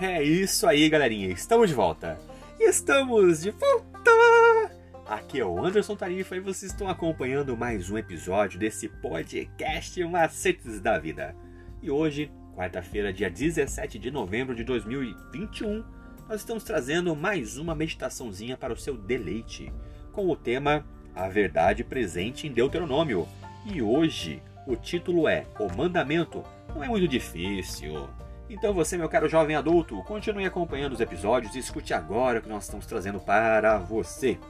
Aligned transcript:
É 0.00 0.22
isso 0.22 0.66
aí, 0.66 0.88
galerinha. 0.88 1.28
Estamos 1.28 1.68
de 1.68 1.74
volta. 1.74 2.18
Estamos 2.58 3.42
de 3.42 3.50
volta! 3.50 4.70
Aqui 5.06 5.40
é 5.40 5.44
o 5.44 5.62
Anderson 5.62 5.94
Tarifa 5.94 6.34
e 6.36 6.40
vocês 6.40 6.72
estão 6.72 6.88
acompanhando 6.88 7.54
mais 7.54 7.90
um 7.90 7.98
episódio 7.98 8.58
desse 8.58 8.88
podcast 8.88 10.02
Macetes 10.04 10.80
da 10.80 10.98
Vida. 10.98 11.36
E 11.82 11.90
hoje, 11.90 12.32
quarta-feira, 12.56 13.12
dia 13.12 13.28
17 13.28 13.98
de 13.98 14.10
novembro 14.10 14.54
de 14.54 14.64
2021, 14.64 15.84
nós 16.26 16.40
estamos 16.40 16.64
trazendo 16.64 17.14
mais 17.14 17.58
uma 17.58 17.74
meditaçãozinha 17.74 18.56
para 18.56 18.72
o 18.72 18.78
seu 18.78 18.96
deleite, 18.96 19.70
com 20.12 20.30
o 20.30 20.34
tema 20.36 20.82
A 21.14 21.28
Verdade 21.28 21.84
Presente 21.84 22.46
em 22.46 22.52
Deuteronômio. 22.52 23.28
E 23.66 23.82
hoje 23.82 24.42
o 24.66 24.76
título 24.76 25.28
é 25.28 25.44
O 25.58 25.70
Mandamento. 25.70 26.42
Não 26.74 26.82
é 26.82 26.88
muito 26.88 27.06
difícil. 27.06 28.08
Então 28.50 28.74
você, 28.74 28.98
meu 28.98 29.08
caro 29.08 29.28
jovem 29.28 29.54
adulto, 29.54 30.02
continue 30.02 30.44
acompanhando 30.44 30.92
os 30.92 31.00
episódios 31.00 31.54
e 31.54 31.60
escute 31.60 31.94
agora 31.94 32.40
o 32.40 32.42
que 32.42 32.48
nós 32.48 32.64
estamos 32.64 32.84
trazendo 32.84 33.20
para 33.20 33.78
você. 33.78 34.40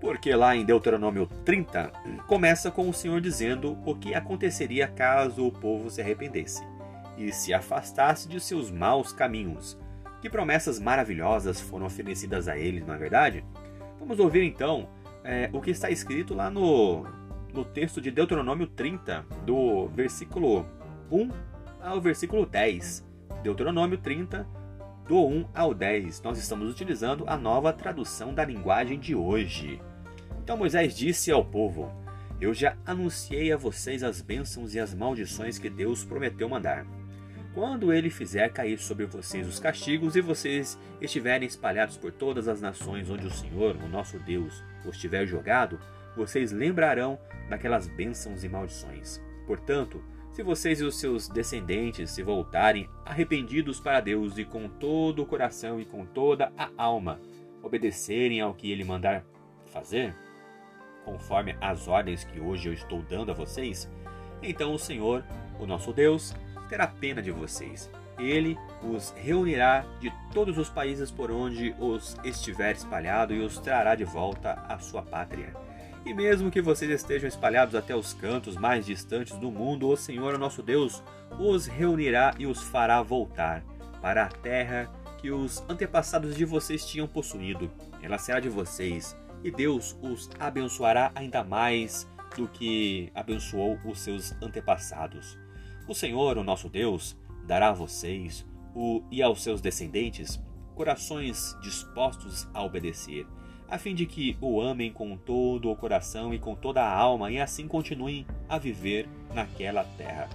Porque 0.00 0.34
lá 0.34 0.56
em 0.56 0.64
Deuteronômio 0.64 1.26
30, 1.44 1.92
começa 2.26 2.70
com 2.70 2.88
o 2.88 2.94
Senhor 2.94 3.20
dizendo 3.20 3.78
o 3.84 3.94
que 3.94 4.14
aconteceria 4.14 4.88
caso 4.88 5.46
o 5.46 5.52
povo 5.52 5.90
se 5.90 6.00
arrependesse 6.00 6.66
e 7.18 7.30
se 7.30 7.52
afastasse 7.52 8.26
de 8.26 8.40
seus 8.40 8.70
maus 8.70 9.12
caminhos 9.12 9.78
que 10.22 10.30
promessas 10.30 10.80
maravilhosas 10.80 11.60
foram 11.60 11.84
oferecidas 11.84 12.48
a 12.48 12.56
eles, 12.56 12.86
não 12.86 12.94
é 12.94 12.98
verdade? 12.98 13.44
Vamos 14.00 14.18
ouvir 14.20 14.42
então 14.42 14.88
é, 15.22 15.50
o 15.52 15.60
que 15.60 15.70
está 15.70 15.90
escrito 15.90 16.32
lá 16.34 16.48
no, 16.48 17.06
no 17.52 17.62
texto 17.62 18.00
de 18.00 18.10
Deuteronômio 18.10 18.66
30, 18.68 19.22
do 19.44 19.88
versículo 19.88 20.64
1 21.10 21.51
ao 21.82 22.00
versículo 22.00 22.46
10. 22.46 23.04
Deuteronômio 23.42 23.98
30, 23.98 24.46
do 25.06 25.26
1 25.26 25.48
ao 25.52 25.74
10. 25.74 26.22
Nós 26.22 26.38
estamos 26.38 26.70
utilizando 26.70 27.24
a 27.26 27.36
nova 27.36 27.72
tradução 27.72 28.32
da 28.32 28.44
linguagem 28.44 28.98
de 28.98 29.14
hoje. 29.14 29.80
Então 30.42 30.56
Moisés 30.56 30.96
disse 30.96 31.30
ao 31.30 31.44
povo: 31.44 31.92
Eu 32.40 32.54
já 32.54 32.76
anunciei 32.86 33.52
a 33.52 33.56
vocês 33.56 34.02
as 34.02 34.20
bênçãos 34.20 34.74
e 34.74 34.80
as 34.80 34.94
maldições 34.94 35.58
que 35.58 35.68
Deus 35.68 36.04
prometeu 36.04 36.48
mandar. 36.48 36.86
Quando 37.52 37.92
ele 37.92 38.08
fizer 38.08 38.48
cair 38.50 38.78
sobre 38.78 39.04
vocês 39.04 39.46
os 39.46 39.60
castigos 39.60 40.16
e 40.16 40.22
vocês 40.22 40.78
estiverem 41.02 41.46
espalhados 41.46 41.98
por 41.98 42.10
todas 42.10 42.48
as 42.48 42.62
nações 42.62 43.10
onde 43.10 43.26
o 43.26 43.30
Senhor, 43.30 43.76
o 43.76 43.88
nosso 43.88 44.18
Deus, 44.20 44.64
os 44.86 44.96
tiver 44.96 45.26
jogado, 45.26 45.78
vocês 46.16 46.50
lembrarão 46.50 47.18
daquelas 47.50 47.86
bênçãos 47.86 48.42
e 48.42 48.48
maldições. 48.48 49.20
Portanto, 49.46 50.02
se 50.32 50.42
vocês 50.42 50.80
e 50.80 50.84
os 50.84 50.98
seus 50.98 51.28
descendentes 51.28 52.10
se 52.10 52.22
voltarem 52.22 52.88
arrependidos 53.04 53.78
para 53.78 54.00
Deus 54.00 54.38
e 54.38 54.44
com 54.44 54.66
todo 54.66 55.22
o 55.22 55.26
coração 55.26 55.78
e 55.78 55.84
com 55.84 56.06
toda 56.06 56.50
a 56.56 56.70
alma 56.76 57.20
obedecerem 57.62 58.40
ao 58.40 58.54
que 58.54 58.72
ele 58.72 58.82
mandar 58.82 59.24
fazer, 59.66 60.14
conforme 61.04 61.56
as 61.60 61.86
ordens 61.86 62.24
que 62.24 62.40
hoje 62.40 62.68
eu 62.68 62.72
estou 62.72 63.02
dando 63.02 63.30
a 63.30 63.34
vocês, 63.34 63.88
então 64.42 64.74
o 64.74 64.78
Senhor, 64.78 65.24
o 65.60 65.66
nosso 65.66 65.92
Deus, 65.92 66.34
terá 66.68 66.86
pena 66.86 67.22
de 67.22 67.30
vocês. 67.30 67.90
Ele 68.18 68.56
os 68.82 69.10
reunirá 69.10 69.84
de 70.00 70.12
todos 70.32 70.58
os 70.58 70.68
países 70.68 71.10
por 71.10 71.30
onde 71.30 71.74
os 71.78 72.16
estiver 72.24 72.72
espalhado 72.72 73.34
e 73.34 73.40
os 73.40 73.58
trará 73.58 73.94
de 73.94 74.04
volta 74.04 74.52
à 74.68 74.78
sua 74.78 75.02
pátria. 75.02 75.54
E 76.04 76.12
mesmo 76.12 76.50
que 76.50 76.60
vocês 76.60 76.90
estejam 76.90 77.28
espalhados 77.28 77.76
até 77.76 77.94
os 77.94 78.12
cantos 78.12 78.56
mais 78.56 78.84
distantes 78.84 79.36
do 79.36 79.52
mundo, 79.52 79.88
o 79.88 79.96
Senhor, 79.96 80.36
nosso 80.36 80.60
Deus, 80.60 81.02
os 81.38 81.66
reunirá 81.66 82.34
e 82.38 82.46
os 82.46 82.60
fará 82.60 83.00
voltar 83.02 83.64
para 84.00 84.24
a 84.24 84.28
terra 84.28 84.90
que 85.18 85.30
os 85.30 85.62
antepassados 85.68 86.34
de 86.34 86.44
vocês 86.44 86.84
tinham 86.84 87.06
possuído. 87.06 87.70
Ela 88.02 88.18
será 88.18 88.40
de 88.40 88.48
vocês, 88.48 89.16
e 89.44 89.50
Deus 89.50 89.96
os 90.02 90.28
abençoará 90.40 91.12
ainda 91.14 91.44
mais 91.44 92.08
do 92.36 92.48
que 92.48 93.10
abençoou 93.14 93.78
os 93.84 94.00
seus 94.00 94.32
antepassados. 94.42 95.38
O 95.86 95.94
Senhor, 95.94 96.36
o 96.36 96.42
nosso 96.42 96.68
Deus, 96.68 97.16
dará 97.46 97.68
a 97.68 97.72
vocês 97.72 98.44
o, 98.74 99.04
e 99.08 99.22
aos 99.22 99.40
seus 99.40 99.60
descendentes 99.60 100.40
corações 100.74 101.56
dispostos 101.60 102.48
a 102.52 102.64
obedecer, 102.64 103.26
a 103.72 103.78
fim 103.78 103.94
de 103.94 104.04
que 104.04 104.36
o 104.38 104.60
amem 104.60 104.92
com 104.92 105.16
todo 105.16 105.70
o 105.70 105.74
coração 105.74 106.34
e 106.34 106.38
com 106.38 106.54
toda 106.54 106.82
a 106.82 106.94
alma 106.94 107.30
e 107.30 107.40
assim 107.40 107.66
continuem 107.66 108.26
a 108.46 108.58
viver 108.58 109.08
naquela 109.32 109.82
terra. 109.96 110.28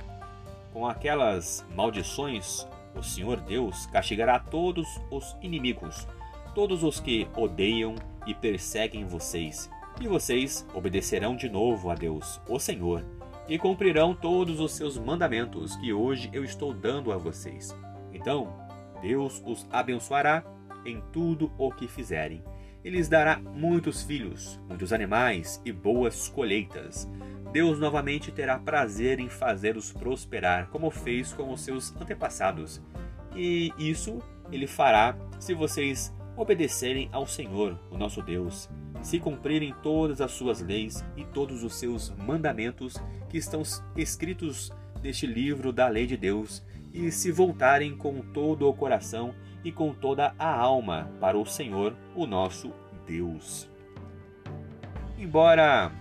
Com 0.73 0.87
aquelas 0.87 1.63
maldições, 1.75 2.67
o 2.95 3.03
Senhor 3.03 3.39
Deus 3.39 3.85
castigará 3.85 4.39
todos 4.39 4.87
os 5.11 5.37
inimigos, 5.39 6.07
todos 6.55 6.83
os 6.83 6.99
que 6.99 7.27
odeiam 7.37 7.93
e 8.25 8.33
perseguem 8.33 9.05
vocês, 9.05 9.69
e 10.01 10.07
vocês 10.07 10.67
obedecerão 10.73 11.35
de 11.35 11.47
novo 11.47 11.91
a 11.91 11.93
Deus, 11.93 12.41
o 12.49 12.57
Senhor, 12.57 13.05
e 13.47 13.59
cumprirão 13.59 14.15
todos 14.15 14.59
os 14.59 14.71
seus 14.71 14.97
mandamentos 14.97 15.75
que 15.75 15.93
hoje 15.93 16.27
eu 16.33 16.43
estou 16.43 16.73
dando 16.73 17.11
a 17.11 17.17
vocês. 17.17 17.77
Então, 18.11 18.51
Deus 18.99 19.43
os 19.45 19.67
abençoará 19.69 20.43
em 20.83 20.99
tudo 21.13 21.51
o 21.55 21.71
que 21.71 21.87
fizerem. 21.87 22.41
Ele 22.87 22.95
lhes 22.95 23.09
dará 23.09 23.37
muitos 23.37 24.01
filhos, 24.01 24.57
muitos 24.65 24.93
animais 24.93 25.61
e 25.65 25.73
boas 25.73 26.29
colheitas. 26.29 27.05
Deus 27.51 27.81
novamente 27.81 28.31
terá 28.31 28.57
prazer 28.57 29.19
em 29.19 29.27
fazê-los 29.27 29.91
prosperar, 29.91 30.69
como 30.69 30.89
fez 30.89 31.33
com 31.33 31.51
os 31.51 31.59
seus 31.59 31.93
antepassados. 31.97 32.81
E 33.35 33.73
isso 33.77 34.19
ele 34.53 34.67
fará 34.67 35.17
se 35.37 35.53
vocês 35.53 36.15
obedecerem 36.37 37.09
ao 37.11 37.27
Senhor, 37.27 37.77
o 37.91 37.97
nosso 37.97 38.21
Deus, 38.21 38.69
se 39.01 39.19
cumprirem 39.19 39.75
todas 39.83 40.21
as 40.21 40.31
suas 40.31 40.61
leis 40.61 41.03
e 41.17 41.25
todos 41.25 41.65
os 41.65 41.77
seus 41.77 42.11
mandamentos 42.11 42.95
que 43.27 43.37
estão 43.37 43.63
escritos 43.97 44.71
neste 45.03 45.27
livro 45.27 45.73
da 45.73 45.89
lei 45.89 46.07
de 46.07 46.15
Deus, 46.15 46.65
e 46.93 47.11
se 47.11 47.33
voltarem 47.33 47.97
com 47.97 48.21
todo 48.21 48.65
o 48.65 48.73
coração 48.73 49.35
e 49.63 49.71
com 49.71 49.93
toda 49.93 50.33
a 50.37 50.49
alma 50.49 51.09
para 51.19 51.37
o 51.37 51.45
Senhor, 51.45 51.95
o 52.15 52.25
nosso 52.25 52.71
Deus. 53.05 53.69
Embora 55.17 55.91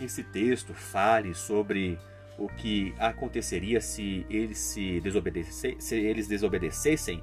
esse 0.00 0.22
texto 0.22 0.72
fale 0.72 1.34
sobre 1.34 1.98
o 2.38 2.48
que 2.48 2.94
aconteceria 2.98 3.80
se 3.80 4.24
eles 4.30 4.58
se 4.58 5.00
desobedecessem, 5.00 5.80
se 5.80 5.96
eles 5.96 6.26
desobedecessem 6.26 7.22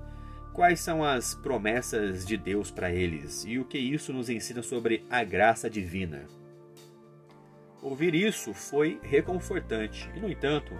quais 0.53 0.79
são 0.79 1.03
as 1.03 1.33
promessas 1.35 2.25
de 2.25 2.37
Deus 2.37 2.69
para 2.69 2.91
eles 2.91 3.45
e 3.45 3.57
o 3.57 3.65
que 3.65 3.77
isso 3.77 4.11
nos 4.11 4.29
ensina 4.29 4.61
sobre 4.61 5.05
a 5.09 5.23
graça 5.23 5.69
divina. 5.69 6.25
Ouvir 7.81 8.15
isso 8.15 8.53
foi 8.53 8.99
reconfortante, 9.03 10.09
e 10.15 10.19
no 10.19 10.29
entanto, 10.29 10.73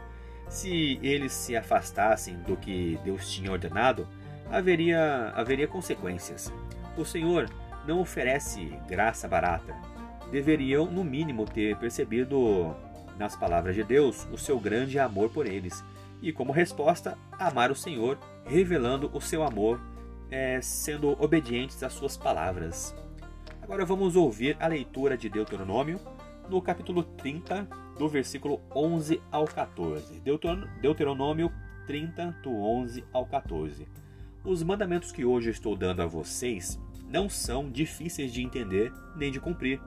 se 0.49 0.99
eles 1.01 1.31
se 1.31 1.55
afastassem 1.55 2.37
do 2.41 2.57
que 2.57 2.99
Deus 3.03 3.31
tinha 3.31 3.51
ordenado, 3.51 4.07
haveria, 4.51 5.31
haveria 5.35 5.67
consequências. 5.67 6.51
O 6.97 7.05
Senhor 7.05 7.49
não 7.85 7.99
oferece 7.99 8.65
graça 8.87 9.27
barata. 9.27 9.75
Deveriam, 10.31 10.85
no 10.85 11.03
mínimo, 11.03 11.45
ter 11.45 11.77
percebido 11.77 12.75
nas 13.17 13.35
palavras 13.35 13.75
de 13.75 13.83
Deus 13.83 14.27
o 14.31 14.37
seu 14.37 14.59
grande 14.59 14.99
amor 14.99 15.29
por 15.29 15.45
eles 15.45 15.83
e, 16.21 16.31
como 16.33 16.51
resposta, 16.51 17.17
amar 17.31 17.71
o 17.71 17.75
Senhor, 17.75 18.17
revelando 18.45 19.09
o 19.13 19.21
seu 19.21 19.43
amor, 19.43 19.79
é, 20.29 20.59
sendo 20.61 21.11
obedientes 21.23 21.81
às 21.83 21.93
suas 21.93 22.17
palavras. 22.17 22.95
Agora 23.61 23.85
vamos 23.85 24.15
ouvir 24.15 24.57
a 24.59 24.67
leitura 24.67 25.17
de 25.17 25.29
Deuteronômio, 25.29 25.99
no 26.49 26.61
capítulo 26.61 27.03
30, 27.03 27.67
do 27.97 28.07
versículo 28.07 28.61
11 28.75 29.21
ao 29.31 29.45
14. 29.45 30.21
Deuteronômio 30.81 31.51
30, 31.85 32.37
do 32.43 32.51
11 32.51 33.03
ao 33.11 33.25
14. 33.25 33.87
Os 34.47 34.63
mandamentos 34.63 35.11
que 35.11 35.25
hoje 35.25 35.49
estou 35.49 35.75
dando 35.75 36.01
a 36.01 36.05
vocês 36.05 36.79
não 37.09 37.27
são 37.27 37.69
difíceis 37.69 38.31
de 38.31 38.41
entender 38.41 38.93
nem 39.13 39.29
de 39.29 39.41
cumprir. 39.41 39.81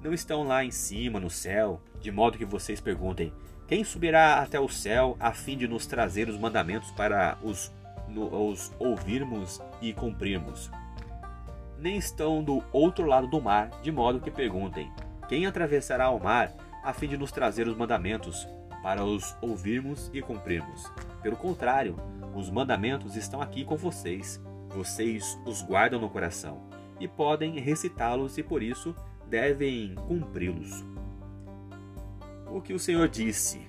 Não 0.00 0.14
estão 0.14 0.44
lá 0.44 0.64
em 0.64 0.70
cima, 0.70 1.18
no 1.18 1.28
céu, 1.28 1.82
de 2.00 2.12
modo 2.12 2.38
que 2.38 2.44
vocês 2.44 2.80
perguntem: 2.80 3.32
quem 3.66 3.82
subirá 3.82 4.38
até 4.38 4.60
o 4.60 4.68
céu 4.68 5.16
a 5.18 5.32
fim 5.32 5.56
de 5.56 5.66
nos 5.66 5.84
trazer 5.84 6.28
os 6.28 6.38
mandamentos 6.38 6.92
para 6.92 7.38
os, 7.42 7.72
no, 8.08 8.50
os 8.50 8.70
ouvirmos 8.78 9.60
e 9.82 9.92
cumprirmos? 9.92 10.70
Nem 11.76 11.96
estão 11.96 12.40
do 12.40 12.62
outro 12.72 13.04
lado 13.04 13.26
do 13.26 13.42
mar, 13.42 13.68
de 13.82 13.90
modo 13.90 14.20
que 14.20 14.30
perguntem: 14.30 14.92
Quem 15.28 15.44
atravessará 15.44 16.08
o 16.10 16.22
mar 16.22 16.54
a 16.84 16.92
fim 16.92 17.08
de 17.08 17.16
nos 17.16 17.32
trazer 17.32 17.66
os 17.66 17.76
mandamentos 17.76 18.46
para 18.80 19.04
os 19.04 19.34
ouvirmos 19.42 20.08
e 20.14 20.22
cumprirmos? 20.22 20.88
Pelo 21.20 21.34
contrário, 21.34 21.96
os 22.38 22.50
mandamentos 22.50 23.16
estão 23.16 23.42
aqui 23.42 23.64
com 23.64 23.76
vocês. 23.76 24.40
Vocês 24.70 25.38
os 25.44 25.62
guardam 25.62 26.00
no 26.00 26.08
coração 26.08 26.62
e 27.00 27.08
podem 27.08 27.58
recitá-los 27.58 28.38
e 28.38 28.42
por 28.42 28.62
isso 28.62 28.94
devem 29.28 29.94
cumpri-los 30.06 30.84
o 32.50 32.60
que 32.60 32.72
o 32.72 32.78
Senhor 32.78 33.08
disse. 33.08 33.60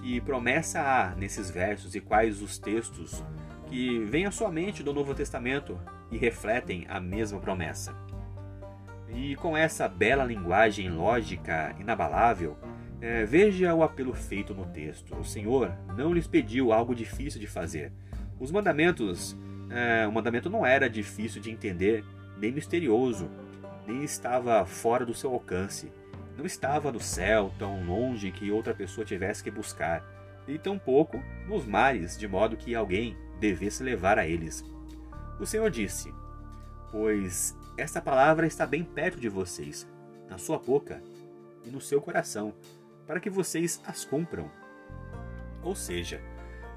Que 0.00 0.20
promessa 0.20 0.80
há 0.80 1.14
nesses 1.14 1.50
versos 1.50 1.94
e 1.94 2.00
quais 2.00 2.42
os 2.42 2.58
textos 2.58 3.24
que 3.66 4.00
vêm 4.00 4.26
à 4.26 4.30
sua 4.30 4.50
mente 4.50 4.82
do 4.82 4.92
Novo 4.92 5.14
Testamento 5.14 5.80
e 6.10 6.18
refletem 6.18 6.84
a 6.88 7.00
mesma 7.00 7.40
promessa. 7.40 7.96
E 9.08 9.34
com 9.36 9.56
essa 9.56 9.88
bela 9.88 10.24
linguagem 10.24 10.90
lógica 10.90 11.74
inabalável, 11.78 12.56
é, 13.04 13.22
veja 13.22 13.74
o 13.74 13.82
apelo 13.82 14.14
feito 14.14 14.54
no 14.54 14.64
texto. 14.64 15.14
O 15.14 15.24
Senhor 15.24 15.70
não 15.94 16.14
lhes 16.14 16.26
pediu 16.26 16.72
algo 16.72 16.94
difícil 16.94 17.38
de 17.38 17.46
fazer. 17.46 17.92
Os 18.40 18.50
mandamentos, 18.50 19.36
é, 19.68 20.06
o 20.06 20.12
mandamento 20.12 20.48
não 20.48 20.64
era 20.64 20.88
difícil 20.88 21.42
de 21.42 21.50
entender, 21.50 22.02
nem 22.38 22.50
misterioso, 22.50 23.30
nem 23.86 24.02
estava 24.02 24.64
fora 24.64 25.04
do 25.04 25.12
seu 25.12 25.34
alcance. 25.34 25.92
Não 26.34 26.46
estava 26.46 26.90
no 26.90 26.98
céu 26.98 27.52
tão 27.58 27.84
longe 27.84 28.30
que 28.30 28.50
outra 28.50 28.74
pessoa 28.74 29.04
tivesse 29.04 29.44
que 29.44 29.50
buscar, 29.50 30.02
e 30.48 30.58
tampouco 30.58 31.22
nos 31.46 31.66
mares, 31.66 32.18
de 32.18 32.26
modo 32.26 32.56
que 32.56 32.74
alguém 32.74 33.14
devesse 33.38 33.82
levar 33.82 34.18
a 34.18 34.26
eles. 34.26 34.64
O 35.38 35.44
Senhor 35.44 35.70
disse: 35.70 36.10
Pois 36.90 37.54
esta 37.76 38.00
palavra 38.00 38.46
está 38.46 38.66
bem 38.66 38.82
perto 38.82 39.20
de 39.20 39.28
vocês, 39.28 39.86
na 40.26 40.38
sua 40.38 40.58
boca 40.58 41.02
e 41.66 41.70
no 41.70 41.82
seu 41.82 42.00
coração, 42.00 42.54
para 43.06 43.20
que 43.20 43.30
vocês 43.30 43.80
as 43.86 44.04
cumpram. 44.04 44.50
Ou 45.62 45.74
seja, 45.74 46.20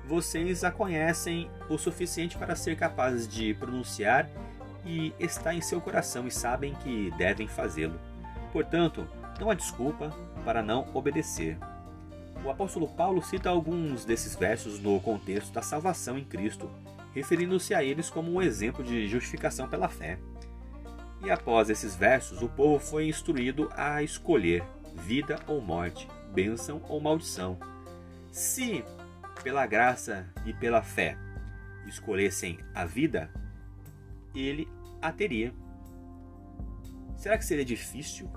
vocês 0.06 0.64
a 0.64 0.72
conhecem 0.72 1.50
o 1.70 1.78
suficiente 1.78 2.38
para 2.38 2.56
ser 2.56 2.78
capazes 2.78 3.28
de 3.28 3.54
pronunciar 3.54 4.30
e 4.86 5.14
está 5.20 5.54
em 5.54 5.62
seu 5.62 5.82
coração 5.82 6.26
e 6.26 6.32
sabem 6.32 6.74
que 6.76 7.12
devem 7.18 7.48
fazê-lo. 7.48 8.00
Portanto, 8.54 9.08
não 9.40 9.50
há 9.50 9.54
desculpa 9.54 10.10
para 10.46 10.62
não 10.62 10.88
obedecer. 10.94 11.58
O 12.44 12.50
apóstolo 12.50 12.88
Paulo 12.88 13.22
cita 13.22 13.50
alguns 13.50 14.06
desses 14.06 14.36
versos 14.36 14.80
no 14.80 15.00
contexto 15.02 15.52
da 15.52 15.62
salvação 15.62 16.18
em 16.18 16.24
Cristo, 16.24 16.70
referindo-se 17.14 17.74
a 17.74 17.84
eles 17.84 18.10
como 18.10 18.32
um 18.32 18.42
exemplo 18.42 18.84
de 18.84 19.08
justificação 19.08 19.68
pela 19.68 19.90
fé. 19.90 20.18
E 21.24 21.32
após 21.32 21.70
esses 21.70 21.96
versos, 21.96 22.42
o 22.42 22.48
povo 22.48 22.80
foi 22.80 23.10
instruído 23.10 23.70
a 23.76 24.02
escolher 24.04 24.64
vida 24.94 25.40
ou 25.48 25.60
morte, 25.60 26.08
bênção 26.38 26.84
ou 26.88 27.02
maldição. 27.02 27.58
Se, 28.32 28.86
pela 29.44 29.66
graça 29.66 30.32
e 30.46 30.54
pela 30.54 30.84
fé, 30.84 31.18
escolhessem 31.88 32.60
a 32.76 32.86
vida, 32.86 33.28
ele 34.36 34.68
a 35.02 35.12
teria. 35.12 35.52
Será 37.16 37.40
que 37.40 37.46
seria 37.46 37.66
difícil 37.66 38.30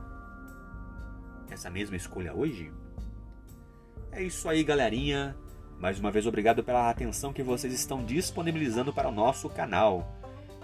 essa 1.51 1.69
mesma 1.69 1.95
escolha 1.95 2.33
hoje? 2.33 2.73
É 4.11 4.23
isso 4.23 4.49
aí, 4.49 4.65
galerinha. 4.65 5.37
Mais 5.79 6.01
uma 6.01 6.11
vez, 6.11 6.27
obrigado 6.27 6.65
pela 6.65 6.89
atenção 6.89 7.35
que 7.35 7.43
vocês 7.43 7.71
estão 7.71 8.03
disponibilizando 8.03 8.95
para 8.95 9.11
o 9.11 9.13
nosso 9.13 9.47
canal. 9.51 10.11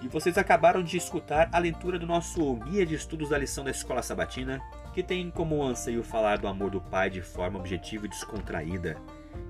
E 0.01 0.09
vocês 0.09 0.39
acabaram 0.39 0.83
de 0.83 0.97
escutar 0.97 1.51
a 1.53 1.59
leitura 1.59 1.99
do 1.99 2.07
nosso 2.07 2.55
guia 2.57 2.87
de 2.87 2.95
estudos 2.95 3.29
da 3.29 3.37
lição 3.37 3.63
da 3.63 3.71
Escola 3.71 4.03
Sabatina, 4.03 4.59
que 4.97 5.03
tem 5.03 5.31
como 5.31 5.63
anseio 5.63 6.03
falar 6.03 6.39
do 6.39 6.49
amor 6.49 6.71
do 6.71 6.81
Pai 6.81 7.11
de 7.11 7.21
forma 7.21 7.59
objetiva 7.59 8.07
e 8.07 8.09
descontraída. 8.09 8.97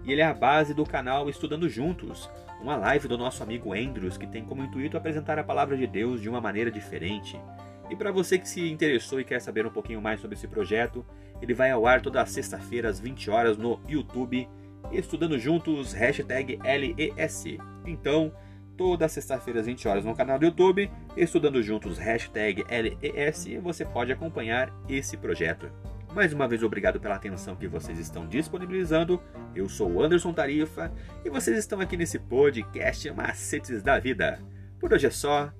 E 0.05 0.11
ele 0.11 0.21
é 0.21 0.25
a 0.25 0.35
base 0.35 0.75
do 0.75 0.85
canal 0.85 1.31
Estudando 1.31 1.69
Juntos, 1.69 2.29
uma 2.61 2.75
live 2.75 3.07
do 3.07 3.17
nosso 3.17 3.45
amigo 3.45 3.73
Andrews 3.73 4.19
que 4.19 4.27
tem 4.27 4.45
como 4.45 4.65
intuito 4.65 4.97
apresentar 4.97 5.39
a 5.39 5.45
palavra 5.45 5.77
de 5.77 5.87
Deus 5.87 6.21
de 6.21 6.29
uma 6.29 6.41
maneira 6.41 6.69
diferente. 6.69 7.41
E 7.89 7.95
para 7.95 8.11
você 8.11 8.41
que 8.41 8.49
se 8.49 8.69
interessou 8.69 9.21
e 9.21 9.25
quer 9.25 9.41
saber 9.41 9.65
um 9.65 9.71
pouquinho 9.71 10.03
mais 10.03 10.21
sobre 10.21 10.35
esse 10.35 10.49
projeto, 10.49 11.07
ele 11.41 11.55
vai 11.55 11.71
ao 11.71 11.87
ar 11.87 12.03
toda 12.03 12.27
sexta-feira 12.27 12.89
às 12.89 12.99
20 12.99 13.31
horas 13.31 13.57
no 13.57 13.79
YouTube, 13.89 14.49
estudando 14.91 15.39
juntos, 15.39 15.93
hashtag 15.93 16.59
LES. 16.65 17.45
Então, 17.87 18.33
toda 18.76 19.08
sexta-feira 19.08 19.61
às 19.61 19.67
20 19.67 19.88
horas 19.88 20.05
no 20.05 20.14
canal 20.14 20.38
do 20.38 20.44
YouTube, 20.44 20.90
estudando 21.17 21.62
juntos, 21.62 21.99
hashtag 21.99 22.64
LES, 22.69 23.46
você 23.62 23.84
pode 23.84 24.12
acompanhar 24.12 24.73
esse 24.88 25.17
projeto. 25.17 25.70
Mais 26.14 26.32
uma 26.32 26.49
vez, 26.49 26.62
obrigado 26.62 26.99
pela 26.99 27.17
atenção 27.17 27.56
que 27.56 27.69
vocês 27.69 27.99
estão 27.99 28.26
disponibilizando. 28.26 29.20
Eu 29.55 29.69
sou 29.69 30.02
Anderson 30.02 30.32
Tarifa 30.32 30.90
e 31.25 31.28
vocês 31.28 31.58
estão 31.58 31.81
aqui 31.81 31.96
nesse 31.96 32.19
podcast 32.19 33.11
Macetes 33.11 33.82
da 33.82 33.99
Vida. 33.99 34.38
Por 34.78 34.93
hoje 34.93 35.06
é 35.06 35.11
só 35.11 35.52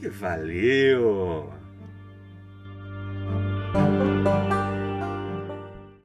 e 0.00 0.08
valeu! 0.08 1.65